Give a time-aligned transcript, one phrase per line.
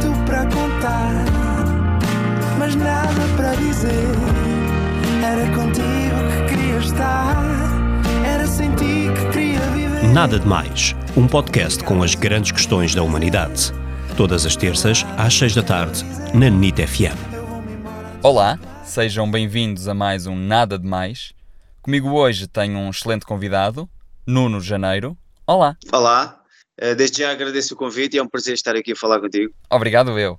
[0.00, 1.24] tanto para contar,
[2.58, 3.90] mas nada para dizer.
[5.24, 7.36] Era contigo que queria estar,
[8.24, 10.04] era sem ti que queria viver.
[10.12, 13.72] Nada de Mais, um podcast com as grandes questões da humanidade.
[14.16, 16.04] Todas as terças, às seis da tarde,
[16.34, 17.18] na NIT FM.
[18.22, 21.32] Olá, sejam bem-vindos a mais um Nada de Mais.
[21.82, 23.88] Comigo hoje tenho um excelente convidado,
[24.26, 25.16] Nuno Janeiro.
[25.46, 25.76] Olá.
[25.92, 26.37] Olá,
[26.96, 29.52] desde já agradeço o convite e é um prazer estar aqui a falar contigo.
[29.70, 30.38] Obrigado eu.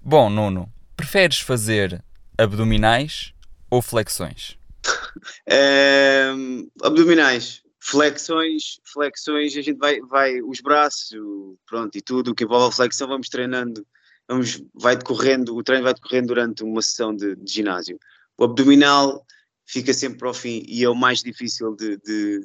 [0.00, 2.02] Bom, Nuno, preferes fazer
[2.38, 3.32] abdominais
[3.70, 4.56] ou flexões?
[5.48, 11.18] Ehm, abdominais, flexões, flexões, a gente vai, vai os braços,
[11.66, 13.86] pronto, e tudo o que envolve a flexão vamos treinando,
[14.28, 17.98] vamos, vai decorrendo, o treino vai decorrendo durante uma sessão de, de ginásio.
[18.36, 19.24] O abdominal
[19.66, 22.40] fica sempre para o fim e é o mais difícil de, de-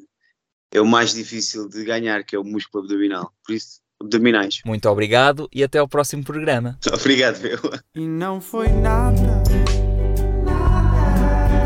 [0.71, 3.31] é o mais difícil de ganhar, que é o músculo abdominal.
[3.45, 4.61] Por isso, abdominais.
[4.65, 6.77] Muito obrigado e até ao próximo programa.
[6.93, 7.59] Obrigado, meu.
[7.95, 9.43] E não foi nada,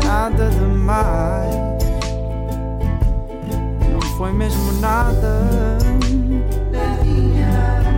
[0.04, 1.54] nada demais.
[3.92, 5.78] Não foi mesmo nada,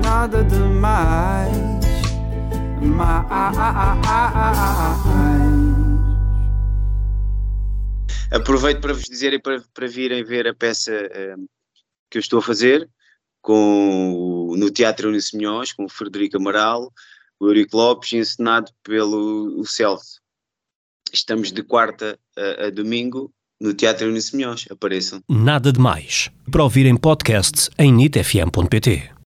[0.02, 1.76] nada demais.
[2.82, 3.26] Mais.
[8.30, 11.36] Aproveito para vos dizer e para, para virem ver a peça eh,
[12.10, 12.88] que eu estou a fazer
[13.40, 16.92] com, no Teatro Eunice Minhós, com o Frederico Amaral,
[17.38, 20.20] o Eurico Lopes, encenado pelo Celso.
[21.12, 24.66] Estamos de quarta a, a domingo no Teatro Eunice Minhós.
[24.70, 25.22] Apareçam.
[25.28, 26.30] Nada de Mais.
[26.50, 29.15] Para ouvir em podcast em nitfm.pt.